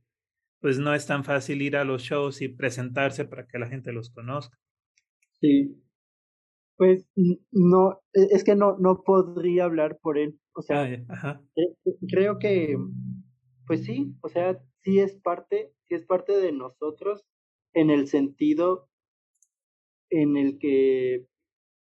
[0.59, 3.91] pues no es tan fácil ir a los shows y presentarse para que la gente
[3.91, 4.57] los conozca.
[5.39, 5.79] Sí,
[6.77, 7.07] pues
[7.51, 10.39] no, e, es que no, no podría hablar por él.
[10.55, 11.41] O sea, ah,
[12.09, 12.77] creo que,
[13.67, 17.25] pues sí, o sea, sí es parte, sí es parte de nosotros
[17.73, 18.87] en el sentido
[20.09, 21.27] en el que,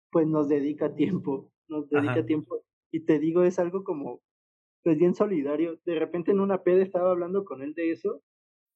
[0.09, 2.63] pues nos dedica tiempo, nos dedica tiempo.
[2.93, 4.21] Y te digo, es algo como,
[4.83, 5.77] pues bien solidario.
[5.83, 8.21] De repente en una peda estaba hablando con él de eso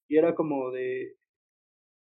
[0.09, 1.15] y era como de,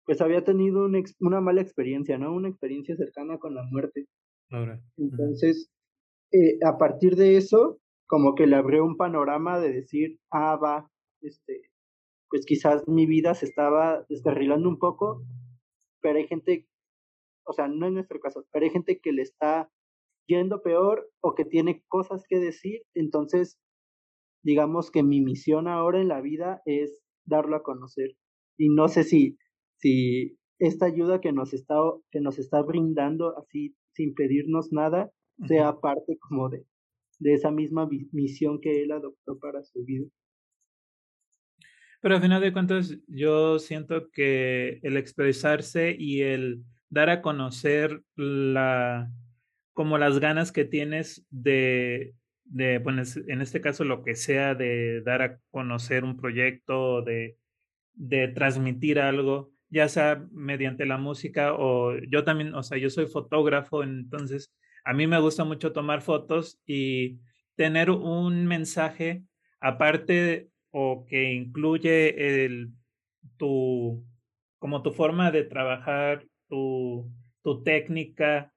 [0.05, 2.33] pues había tenido una, una mala experiencia, ¿no?
[2.33, 4.05] Una experiencia cercana con la muerte.
[4.49, 4.79] Ahora.
[4.95, 5.69] Entonces,
[6.31, 10.91] eh, a partir de eso, como que le abrió un panorama de decir, ah, va,
[11.21, 11.69] este,
[12.29, 15.23] pues quizás mi vida se estaba descarrilando un poco,
[16.01, 16.67] pero hay gente,
[17.45, 19.69] o sea, no en nuestro caso, pero hay gente que le está
[20.27, 23.59] yendo peor o que tiene cosas que decir, entonces
[24.43, 28.15] digamos que mi misión ahora en la vida es darlo a conocer.
[28.57, 29.37] Y no sé si,
[29.77, 31.75] si esta ayuda que nos está,
[32.11, 35.11] que nos está brindando así sin pedirnos nada,
[35.47, 36.65] sea parte como de,
[37.19, 40.07] de esa misma misión que él adoptó para su vida.
[42.01, 48.03] Pero al final de cuentas, yo siento que el expresarse y el dar a conocer
[48.15, 49.11] la
[49.73, 55.01] como las ganas que tienes de de, bueno, en este caso lo que sea de
[55.01, 57.37] dar a conocer un proyecto, de,
[57.93, 63.07] de transmitir algo, ya sea mediante la música o yo también, o sea, yo soy
[63.07, 64.53] fotógrafo, entonces
[64.85, 67.19] a mí me gusta mucho tomar fotos y
[67.55, 69.23] tener un mensaje
[69.59, 72.71] aparte o que incluye el,
[73.37, 74.05] tu,
[74.59, 78.53] como tu forma de trabajar, tu, tu técnica,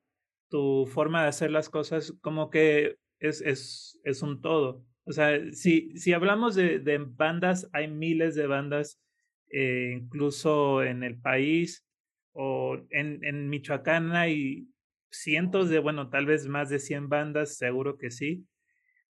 [0.50, 4.84] tu forma de hacer las cosas, como que es, es, es un todo.
[5.04, 9.00] O sea, si, si hablamos de, de bandas, hay miles de bandas,
[9.50, 11.86] eh, incluso en el país
[12.32, 14.68] o en, en Michoacán hay
[15.10, 18.46] cientos de, bueno, tal vez más de 100 bandas, seguro que sí,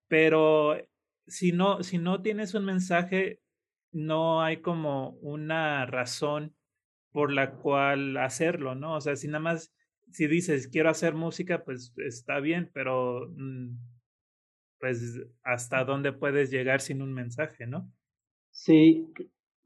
[0.09, 0.77] pero
[1.27, 3.41] si no, si no tienes un mensaje,
[3.93, 6.55] no hay como una razón
[7.13, 8.97] por la cual hacerlo, ¿no?
[8.97, 9.73] O sea, si nada más,
[10.11, 13.77] si dices quiero hacer música, pues está bien, pero mm,
[14.81, 17.91] pues hasta dónde puedes llegar sin un mensaje, ¿no?
[18.51, 19.13] Sí,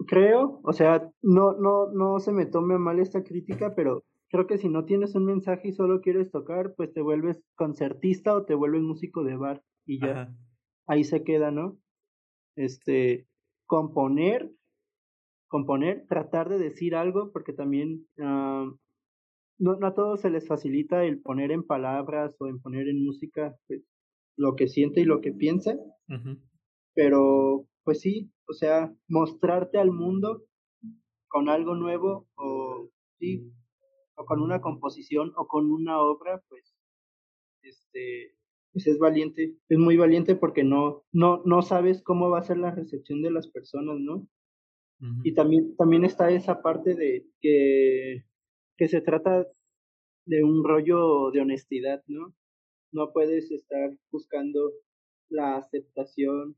[0.06, 4.58] creo, o sea, no, no, no se me tome mal esta crítica, pero creo que
[4.58, 8.54] si no tienes un mensaje y solo quieres tocar, pues te vuelves concertista o te
[8.54, 10.34] vuelves músico de bar y ya.
[10.86, 11.78] Ahí se queda, ¿no?
[12.56, 13.28] Este,
[13.66, 14.50] componer,
[15.48, 18.72] componer, tratar de decir algo, porque también ah,
[19.58, 23.04] no, no a todos se les facilita el poner en palabras o en poner en
[23.04, 23.82] música, pues,
[24.38, 25.76] lo que siente y lo que piensa,
[26.94, 30.42] pero pues sí, o sea, mostrarte al mundo
[31.28, 33.52] con algo nuevo o sí,
[34.16, 36.74] o con una composición o con una obra, pues,
[37.62, 38.34] este,
[38.72, 42.58] pues es valiente, es muy valiente porque no, no, no sabes cómo va a ser
[42.58, 44.28] la recepción de las personas, ¿no?
[45.24, 48.22] Y también, también está esa parte de que,
[48.76, 49.48] que se trata
[50.26, 52.32] de un rollo de honestidad, ¿no?
[52.92, 54.70] no puedes estar buscando
[55.28, 56.56] la aceptación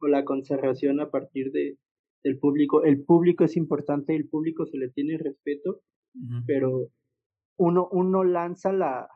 [0.00, 1.78] o la conservación a partir de
[2.24, 2.84] del público.
[2.84, 5.82] El público es importante, el público se le tiene respeto,
[6.46, 6.88] pero
[7.56, 9.08] uno uno lanza la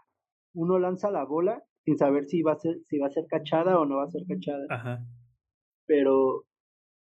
[0.55, 3.79] uno lanza la bola sin saber si va a ser si va a ser cachada
[3.79, 5.07] o no va a ser cachada.
[5.87, 6.45] Pero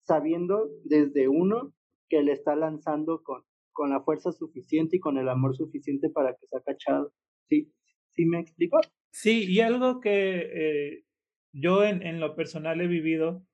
[0.02, 1.72] sabiendo desde uno
[2.08, 3.42] que le está lanzando con
[3.76, 7.12] con la fuerza suficiente y con el amor suficiente para que sea cachado.
[7.48, 7.70] ¿Sí?
[8.12, 8.78] ¿Sí me explico?
[9.10, 11.04] Sí, y algo que eh,
[11.52, 13.44] yo en, en, lo personal he vivido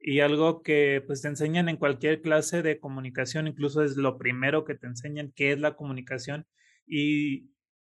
[0.00, 4.64] y algo que pues te enseñan en cualquier clase de comunicación, incluso es lo primero
[4.64, 6.46] que te enseñan qué es la comunicación
[6.86, 7.50] y,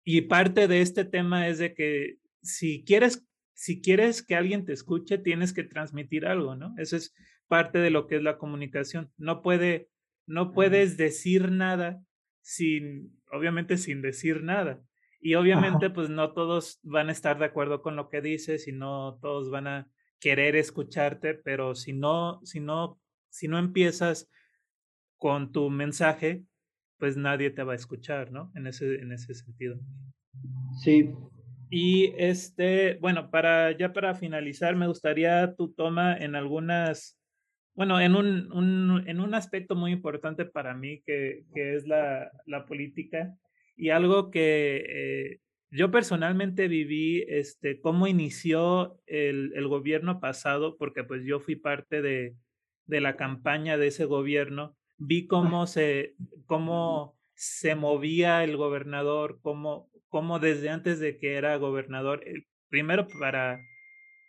[0.05, 4.73] y parte de este tema es de que si quieres, si quieres que alguien te
[4.73, 6.75] escuche, tienes que transmitir algo, ¿no?
[6.79, 7.15] Eso es
[7.49, 9.11] parte de lo que es la comunicación.
[9.17, 9.89] No puede,
[10.27, 12.03] no puedes decir nada
[12.41, 14.81] sin, obviamente sin decir nada.
[15.21, 18.73] Y obviamente, pues no todos van a estar de acuerdo con lo que dices y
[18.73, 19.89] no todos van a
[20.21, 24.31] querer escucharte, pero si no, si no, si no empiezas
[25.19, 26.45] con tu mensaje,
[26.99, 28.53] pues nadie te va a escuchar, ¿no?
[28.55, 29.79] En ese, en ese sentido.
[30.83, 31.11] Sí.
[31.71, 37.19] Y este, bueno, para ya para finalizar, me gustaría tu toma en algunas,
[37.75, 42.31] bueno, en un, un en un aspecto muy importante para mí que, que es la,
[42.47, 43.37] la política
[43.77, 51.05] y algo que eh, yo personalmente viví, este, cómo inició el, el, gobierno pasado, porque
[51.05, 52.37] pues yo fui parte de,
[52.87, 56.15] de la campaña de ese gobierno, vi cómo se,
[56.47, 62.25] cómo se movía el gobernador, cómo, cómo desde antes de que era gobernador,
[62.69, 63.61] primero para,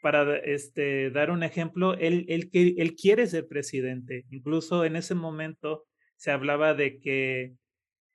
[0.02, 4.26] para este, dar un ejemplo, él, él, él quiere ser presidente.
[4.32, 7.54] Incluso en ese momento se hablaba de que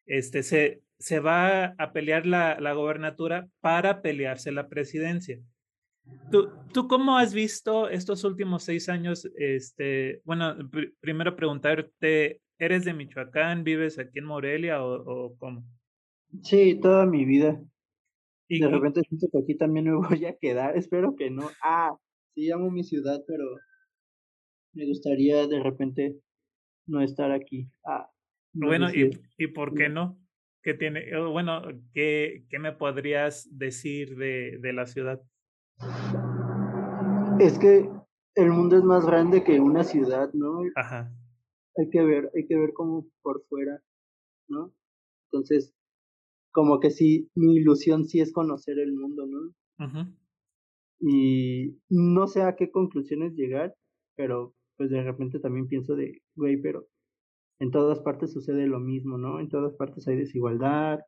[0.07, 5.41] este, se, se va a pelear la, la gobernatura para pelearse la presidencia.
[6.31, 9.29] ¿Tú, ¿Tú cómo has visto estos últimos seis años?
[9.37, 10.57] Este, bueno,
[11.01, 13.65] primero preguntarte, ¿eres de Michoacán?
[13.65, 15.65] ¿Vives aquí en Morelia o, o cómo?
[16.45, 17.61] Sí, toda mi vida.
[18.49, 21.51] Y de repente siento que aquí también me voy a quedar, espero que no.
[21.65, 21.97] Ah,
[22.35, 23.45] sí amo mi ciudad, pero
[24.73, 26.17] me gustaría de repente
[26.87, 27.69] no estar aquí.
[27.85, 28.09] Ah,
[28.53, 30.22] bueno, ¿y, ¿y por qué no?
[30.63, 35.21] ¿Qué tiene, bueno, qué, qué me podrías decir de, de la ciudad?
[37.41, 37.91] Es que
[38.37, 40.63] el mundo es más grande que una ciudad, ¿no?
[40.77, 41.13] Ajá.
[41.77, 43.83] Hay que ver, hay que ver como por fuera,
[44.49, 44.73] ¿no?
[45.33, 45.75] Entonces,
[46.53, 49.53] como que sí, mi ilusión sí es conocer el mundo, ¿no?
[49.79, 50.13] Ajá.
[51.01, 53.75] Y no sé a qué conclusiones llegar,
[54.15, 56.87] pero pues de repente también pienso de, güey, pero
[57.63, 59.39] en todas partes sucede lo mismo, ¿no?
[59.39, 60.99] En todas partes hay desigualdad,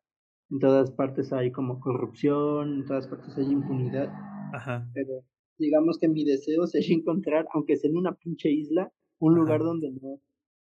[0.51, 4.09] en todas partes hay como corrupción, en todas partes hay impunidad.
[4.53, 4.89] Ajá.
[4.95, 5.25] Pero
[5.59, 9.91] digamos que mi deseo sería encontrar, aunque sea en una pinche isla, un lugar donde
[9.91, 10.21] no,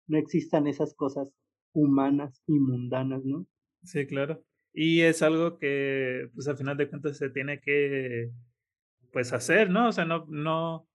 [0.07, 1.27] no existan esas cosas
[1.73, 3.49] humanas y mundanas, ¿no?
[3.83, 4.41] Sí, claro.
[4.73, 8.31] Y es algo que, pues al final de cuentas se tiene que,
[9.13, 9.89] pues hacer, ¿no?
[9.89, 10.87] O sea, no, no,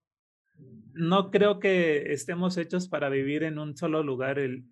[0.93, 4.65] no creo que estemos hechos para vivir en un solo lugar el,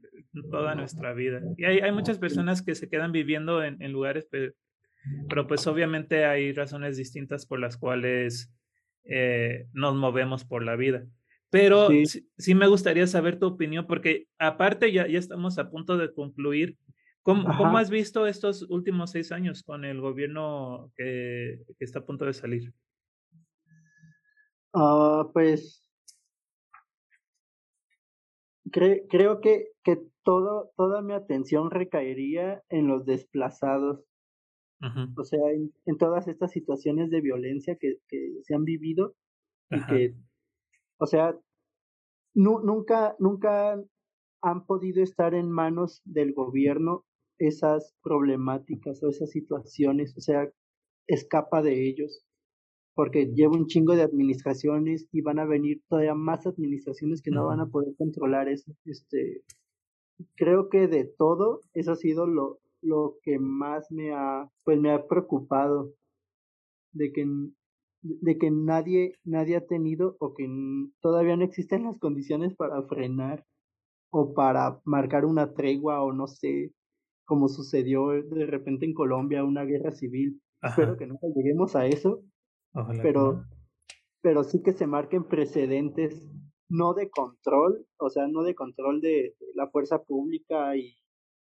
[0.50, 1.42] toda nuestra vida.
[1.58, 4.54] Y hay, hay muchas personas que se quedan viviendo en, en lugares, pero,
[5.30, 8.52] pero, pues obviamente hay razones distintas por las cuales
[9.06, 11.06] eh, nos movemos por la vida.
[11.50, 12.28] Pero sí.
[12.38, 12.56] sí.
[12.56, 16.78] me gustaría saber tu opinión, porque aparte ya, ya estamos a punto de concluir.
[17.22, 22.06] ¿Cómo, ¿Cómo, has visto estos últimos seis años con el gobierno que, que está a
[22.06, 22.72] punto de salir?
[24.76, 25.82] Uh, pues
[28.74, 34.04] cre creo que, que todo, toda mi atención recaería en los desplazados.
[35.18, 39.16] O sea, en, en, todas estas situaciones de violencia que, que se han vivido
[39.72, 39.88] y Ajá.
[39.88, 40.16] que,
[40.98, 41.36] o sea,
[42.36, 43.82] nu nunca, nunca
[44.44, 47.04] han podido estar en manos del gobierno
[47.40, 50.52] esas problemáticas o esas situaciones, o sea,
[51.08, 52.24] escapa de ellos,
[52.96, 57.46] porque lleva un chingo de administraciones y van a venir todavía más administraciones que no
[57.46, 58.72] van a poder controlar eso.
[58.86, 59.44] Este,
[60.36, 64.92] creo que de todo, eso ha sido lo, lo que más me ha, pues me
[64.92, 65.94] ha preocupado,
[66.94, 67.28] de que,
[68.02, 70.48] de que nadie, nadie ha tenido o que
[71.02, 73.46] todavía no existen las condiciones para frenar
[74.10, 76.72] o para marcar una tregua o no sé,
[77.26, 80.42] como sucedió de repente en Colombia, una guerra civil.
[80.62, 80.82] Ajá.
[80.82, 82.24] Espero que nunca lleguemos a eso,
[82.76, 83.46] Ojalá pero, no.
[84.22, 86.30] pero sí que se marquen precedentes
[86.70, 90.98] no de control, o sea, no de control de, de la fuerza pública y,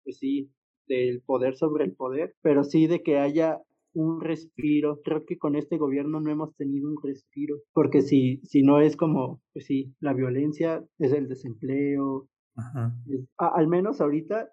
[0.05, 0.51] pues sí,
[0.87, 3.61] del poder sobre el poder, pero sí de que haya
[3.93, 5.01] un respiro.
[5.03, 8.97] Creo que con este gobierno no hemos tenido un respiro, porque si, si no es
[8.97, 12.29] como, pues sí, la violencia es el desempleo.
[12.57, 12.95] Ajá.
[13.07, 14.49] Es, a, al menos ahorita,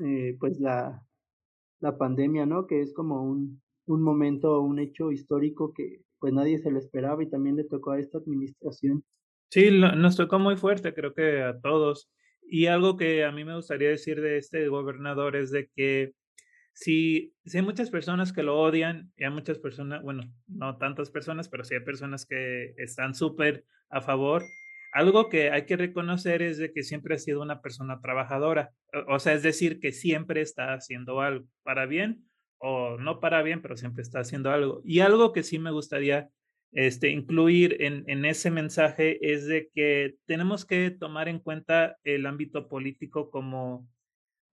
[0.00, 1.06] eh, pues la,
[1.80, 2.66] la pandemia, ¿no?
[2.66, 7.22] Que es como un, un momento, un hecho histórico que pues nadie se lo esperaba
[7.22, 9.04] y también le tocó a esta administración.
[9.50, 12.10] Sí, nos tocó muy fuerte, creo que a todos.
[12.42, 16.12] Y algo que a mí me gustaría decir de este gobernador es de que
[16.72, 21.10] si, si hay muchas personas que lo odian y hay muchas personas, bueno, no tantas
[21.10, 24.42] personas, pero sí hay personas que están súper a favor,
[24.92, 28.70] algo que hay que reconocer es de que siempre ha sido una persona trabajadora.
[29.08, 32.24] O sea, es decir, que siempre está haciendo algo para bien
[32.66, 34.80] o no para bien, pero siempre está haciendo algo.
[34.84, 36.30] Y algo que sí me gustaría
[36.72, 42.24] este, incluir en, en, ese mensaje es de que tenemos que tomar en cuenta el
[42.24, 43.86] ámbito político como,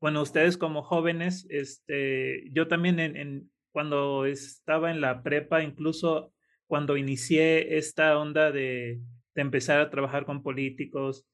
[0.01, 6.33] bueno, ustedes como jóvenes, este, yo también en, en, cuando estaba en la prepa, incluso
[6.67, 8.99] cuando inicié esta onda de,
[9.35, 11.25] de empezar a trabajar con políticos,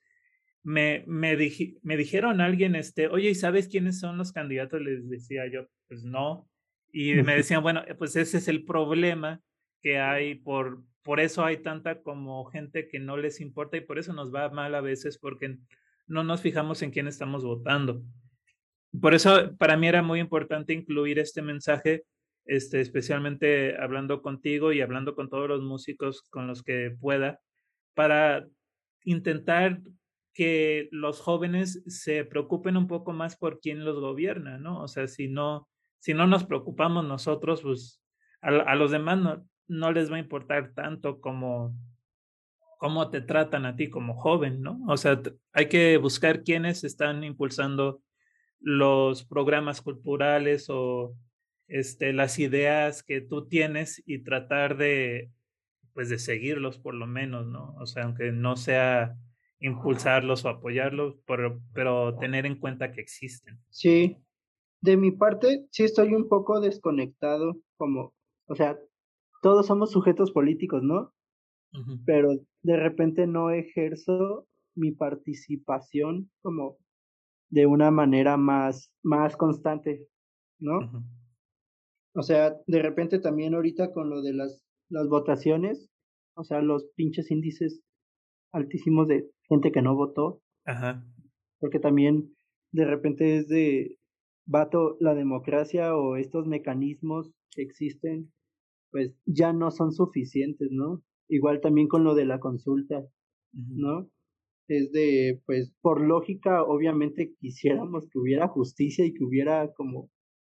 [0.62, 1.36] me, me,
[1.82, 4.80] me dijeron alguien, este, oye, ¿y sabes quiénes son los candidatos?
[4.80, 6.48] Les decía yo, pues no.
[6.92, 9.42] Y me decían, bueno, pues ese es el problema
[9.82, 14.00] que hay, por, por eso hay tanta como gente que no les importa y por
[14.00, 15.58] eso nos va mal a veces porque
[16.08, 18.02] no nos fijamos en quién estamos votando.
[19.00, 22.06] Por eso para mí era muy importante incluir este mensaje,
[22.46, 27.40] este, especialmente hablando contigo y hablando con todos los músicos con los que pueda,
[27.94, 28.48] para
[29.04, 29.82] intentar
[30.34, 34.82] que los jóvenes se preocupen un poco más por quién los gobierna, ¿no?
[34.82, 35.68] O sea, si no,
[36.00, 38.02] si no nos preocupamos nosotros, pues
[38.42, 41.76] a, a los demás no, no les va a importar tanto como
[42.78, 44.80] cómo te tratan a ti como joven, ¿no?
[44.88, 45.22] O sea,
[45.52, 48.02] hay que buscar quiénes están impulsando
[48.60, 51.16] los programas culturales o
[51.68, 55.32] este, las ideas que tú tienes y tratar de,
[55.94, 57.76] pues de seguirlos por lo menos, ¿no?
[57.80, 59.16] O sea, aunque no sea
[59.60, 63.60] impulsarlos o apoyarlos, pero, pero tener en cuenta que existen.
[63.70, 64.18] Sí,
[64.82, 68.14] de mi parte, sí estoy un poco desconectado, como,
[68.48, 68.78] o sea,
[69.42, 71.14] todos somos sujetos políticos, ¿no?
[72.06, 72.32] Pero
[72.64, 76.78] de repente no ejerzo mi participación como
[77.50, 80.08] de una manera más, más constante,
[80.60, 80.80] ¿no?
[82.16, 85.90] O sea, de repente también ahorita con lo de las, las votaciones,
[86.36, 87.82] o sea, los pinches índices
[88.52, 90.42] altísimos de gente que no votó.
[90.66, 91.06] Ajá.
[91.60, 92.36] Porque también
[92.72, 93.97] de repente es de,
[94.48, 98.32] vato, la democracia o estos mecanismos que existen,
[98.92, 101.04] pues ya no son suficientes, ¿no?
[101.30, 103.06] Igual también con lo de la consulta,
[103.54, 104.10] ¿no?
[104.70, 110.10] Es de, pues, por lógica, obviamente quisiéramos que hubiera justicia y que hubiera como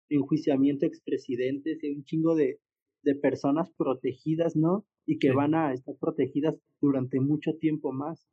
[0.10, 2.60] enjuiciamiento expresidentes y un chingo de,
[3.04, 4.86] de personas protegidas, ¿no?
[5.06, 8.28] Y que van a estar protegidas durante mucho tiempo más,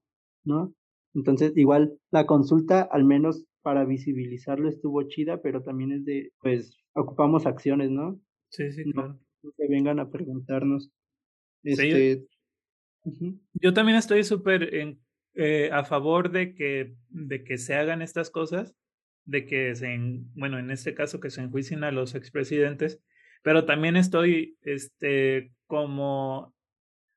[0.44, 0.74] ¿no?
[1.14, 6.76] Entonces, igual la consulta, al menos para visibilizarlo, estuvo chida, pero también es de, pues,
[6.92, 8.20] ocupamos acciones, ¿no?
[8.50, 9.18] Sí, sí, claro.
[9.42, 10.92] que vengan a preguntarnos.
[11.62, 12.26] Este,
[13.54, 14.68] yo, también estoy súper
[15.34, 18.76] eh, a favor de que, de que se hagan estas cosas,
[19.24, 19.98] de que se,
[20.34, 23.00] bueno, en este caso que se enjuicien a los expresidentes,
[23.42, 26.54] pero también estoy, este, como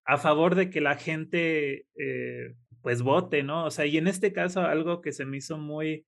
[0.05, 3.65] a favor de que la gente, eh, pues, vote, ¿no?
[3.65, 6.05] O sea, y en este caso algo que se me hizo muy,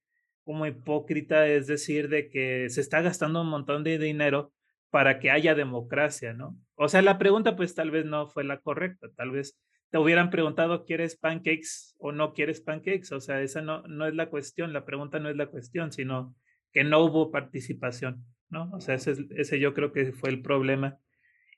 [0.50, 4.52] como hipócrita es decir de que se está gastando un montón de dinero
[4.89, 6.58] para que haya democracia, ¿no?
[6.74, 9.60] O sea, la pregunta pues tal vez no fue la correcta, tal vez
[9.91, 13.12] te hubieran preguntado, ¿quieres pancakes o no quieres pancakes?
[13.12, 16.36] O sea, esa no, no es la cuestión, la pregunta no es la cuestión, sino
[16.74, 18.72] que no hubo participación, ¿no?
[18.72, 20.97] O sea, ese, ese yo creo que fue el problema.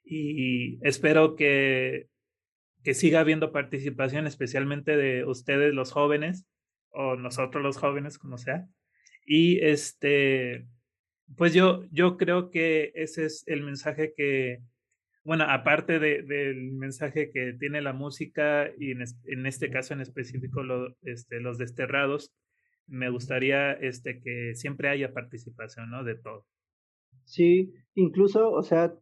[0.04, 2.10] Y espero que,
[2.84, 6.46] que siga habiendo participación, especialmente de ustedes los jóvenes,
[6.90, 8.68] o nosotros los jóvenes, como sea.
[9.26, 10.68] Y este,
[11.38, 14.60] pues yo, yo creo que ese es el mensaje que,
[15.24, 20.02] bueno, aparte de, del mensaje que tiene la música y en, en este caso en
[20.02, 22.34] específico lo, este, los desterrados,
[22.88, 26.04] me gustaría este, que siempre haya participación, ¿no?
[26.04, 26.46] De todo.
[27.24, 28.94] Sí, incluso, o sea,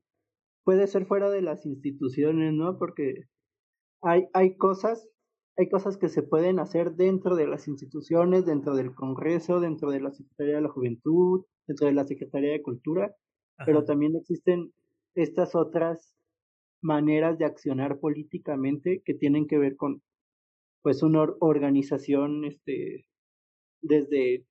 [0.64, 2.78] puede ser fuera de las instituciones, ¿no?
[2.78, 3.26] Porque
[4.02, 5.08] hay, hay cosas,
[5.58, 10.00] hay cosas que se pueden hacer dentro de las instituciones, dentro del Congreso, dentro de
[10.00, 13.14] la Secretaría de la Juventud, dentro de la Secretaría de Cultura,
[13.66, 14.72] pero también existen
[15.16, 16.14] estas otras
[16.82, 20.02] maneras de accionar políticamente que tienen que ver con
[20.82, 23.06] pues una organización este
[23.82, 24.46] desde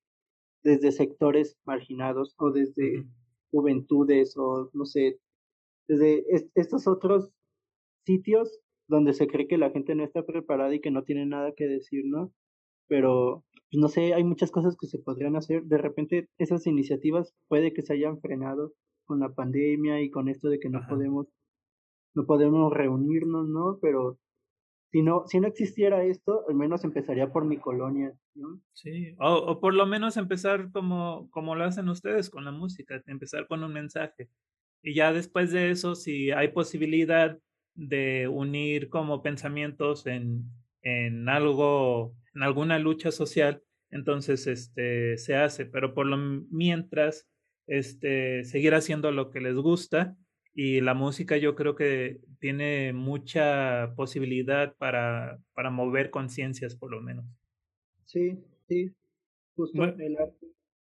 [0.62, 3.07] desde sectores marginados o desde
[3.51, 5.18] juventudes o no sé
[5.86, 6.24] desde
[6.55, 7.32] estos otros
[8.05, 11.53] sitios donde se cree que la gente no está preparada y que no tiene nada
[11.57, 12.32] que decir, ¿no?
[12.89, 15.62] Pero pues, no sé, hay muchas cosas que se podrían hacer.
[15.64, 18.72] De repente esas iniciativas puede que se hayan frenado
[19.05, 21.28] con la pandemia y con esto de que no podemos
[22.14, 23.78] no podemos reunirnos, ¿no?
[23.80, 24.18] Pero
[24.91, 28.61] si no, si no existiera esto, al menos empezaría por mi colonia, ¿no?
[28.72, 33.03] Sí, o, o por lo menos empezar como, como lo hacen ustedes con la música,
[33.07, 34.30] empezar con un mensaje.
[34.82, 37.39] Y ya después de eso, si hay posibilidad
[37.78, 40.50] de unir como pensamientos en,
[40.82, 46.16] en algo, en alguna lucha social, entonces este se hace, pero por lo
[46.50, 47.28] mientras
[47.68, 50.16] este seguir haciendo lo que les gusta
[50.54, 57.00] y la música yo creo que tiene mucha posibilidad para, para mover conciencias por lo
[57.00, 57.26] menos.
[58.06, 58.92] Sí, sí,
[59.54, 60.46] justo el arte.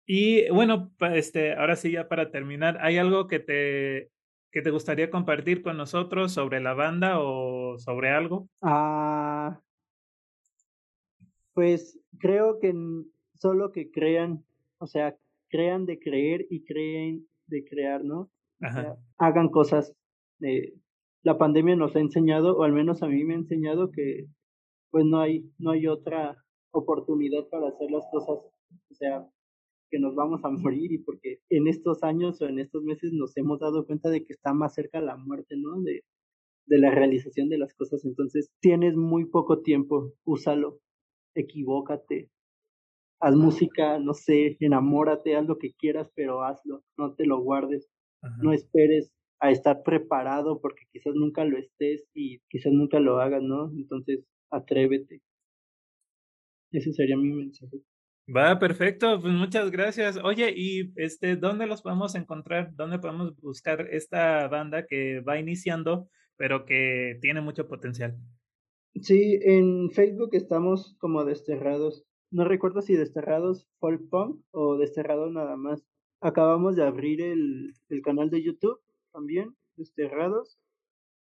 [0.05, 4.11] Y bueno, este, ahora sí ya para terminar, ¿hay algo que te,
[4.55, 8.47] que te gustaría compartir con nosotros sobre la banda o sobre algo?
[8.61, 9.59] Ah,
[11.53, 12.73] pues creo que
[13.33, 14.45] solo que crean,
[14.77, 15.17] o sea,
[15.49, 18.31] crean de creer y creen de crear, ¿no?
[19.17, 19.93] hagan cosas.
[20.39, 20.73] Eh,
[21.21, 24.25] la pandemia nos ha enseñado, o al menos a mí me ha enseñado que
[24.89, 26.41] pues no hay, no hay otra
[26.71, 29.27] oportunidad para hacer las cosas, o sea,
[29.89, 33.35] que nos vamos a morir y porque en estos años o en estos meses nos
[33.37, 35.81] hemos dado cuenta de que está más cerca la muerte, ¿no?
[35.81, 36.03] De,
[36.67, 38.05] de la realización de las cosas.
[38.05, 40.79] Entonces, tienes muy poco tiempo, úsalo,
[41.35, 42.29] equivócate,
[43.19, 47.89] haz música, no sé, enamórate, haz lo que quieras, pero hazlo, no te lo guardes.
[48.41, 53.43] No esperes a estar preparado porque quizás nunca lo estés y quizás nunca lo hagas,
[53.43, 53.69] ¿no?
[53.71, 55.21] Entonces, atrévete.
[56.71, 57.81] Ese sería mi mensaje.
[58.27, 60.17] Va, perfecto, pues muchas gracias.
[60.23, 62.71] Oye, y este, ¿dónde los podemos encontrar?
[62.75, 68.15] ¿Dónde podemos buscar esta banda que va iniciando, pero que tiene mucho potencial.
[68.95, 72.05] Sí, en Facebook estamos como desterrados.
[72.31, 75.85] No recuerdo si desterrados folk punk o desterrados nada más.
[76.21, 78.79] Acabamos de abrir el, el canal de YouTube
[79.11, 80.57] también, desterrados.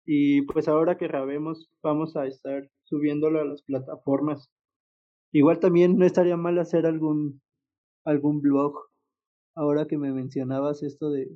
[0.04, 4.50] Y pues ahora que grabemos vamos a estar subiéndolo a las plataformas.
[5.32, 7.40] Igual también no estaría mal hacer algún
[8.04, 8.74] algún blog.
[9.54, 11.30] Ahora que me mencionabas esto de,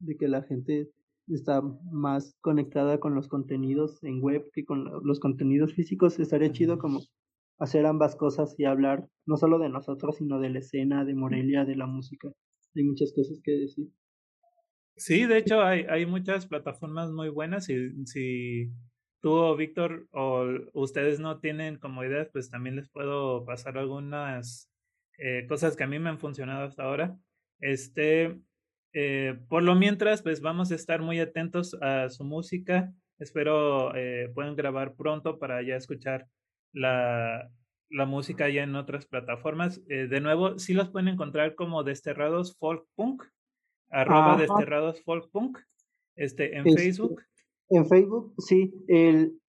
[0.00, 0.90] de que la gente
[1.28, 6.78] está más conectada con los contenidos en web que con los contenidos físicos, estaría chido
[6.78, 7.00] como
[7.58, 11.64] hacer ambas cosas y hablar no solo de nosotros, sino de la escena, de Morelia,
[11.64, 12.28] de la música.
[12.74, 13.88] Hay muchas cosas que decir.
[14.96, 18.72] Sí, de hecho hay, hay muchas plataformas muy buenas y si
[19.22, 20.44] tú, Víctor, o
[20.74, 24.70] ustedes no tienen como ideas, pues también les puedo pasar algunas
[25.18, 27.16] eh, cosas que a mí me han funcionado hasta ahora.
[27.60, 28.36] Este,
[28.92, 32.92] eh, por lo mientras, pues vamos a estar muy atentos a su música.
[33.18, 36.26] Espero eh, puedan grabar pronto para ya escuchar
[36.72, 37.48] la,
[37.92, 39.80] la música ya en otras plataformas.
[39.88, 43.22] Eh, de nuevo, sí los pueden encontrar como Desterrados Folk Punk,
[43.90, 45.58] arroba Desterrados Folk Punk,
[46.16, 47.22] este, en Facebook.
[47.74, 48.70] En Facebook, sí.
[48.86, 49.40] El,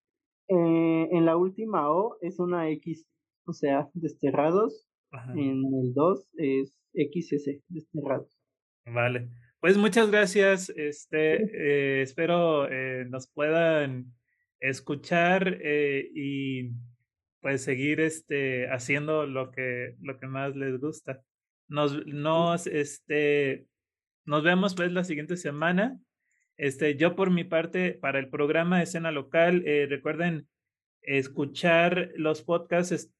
[0.47, 3.05] eh, en la última O es una X,
[3.45, 4.87] o sea, Desterrados.
[5.35, 8.39] En el 2 es XS, Desterrados.
[8.85, 9.29] Vale.
[9.59, 10.69] Pues muchas gracias.
[10.69, 14.13] Este, eh, espero eh, nos puedan
[14.59, 15.59] escuchar
[16.15, 16.71] y
[17.41, 21.21] pues seguir este, haciendo lo que, lo que más les gusta.
[21.67, 23.67] Nos, nos, este,
[24.25, 25.99] nos vemos pues la siguiente semana.
[26.57, 30.47] Este, yo por mi parte, para el programa Escena Local, recuerden
[31.01, 33.11] escuchar los podcasts.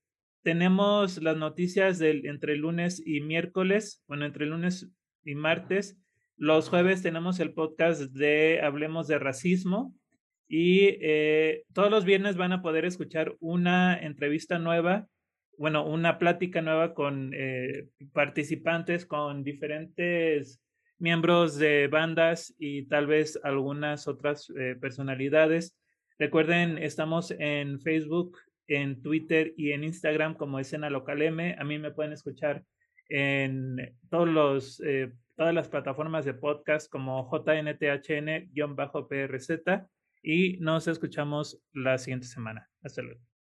[0.44, 4.90] Tenemos las noticias del, entre lunes y miércoles, bueno, entre lunes
[5.24, 5.98] y martes.
[6.36, 9.96] Los jueves tenemos el podcast de Hablemos de Racismo
[10.48, 15.08] y eh, todos los viernes van a poder escuchar una entrevista nueva,
[15.58, 20.62] bueno, una plática nueva con eh, participantes, con diferentes
[21.04, 25.78] miembros de bandas y tal vez algunas otras eh, personalidades.
[26.18, 28.38] Recuerden, estamos en Facebook,
[28.68, 31.58] en Twitter y en Instagram como Escena Local M.
[31.60, 32.64] A mí me pueden escuchar
[33.10, 39.88] en todos los, eh, todas las plataformas de podcast como JNTHN-PRZ
[40.22, 42.70] y nos escuchamos la siguiente semana.
[42.82, 43.33] Hasta luego.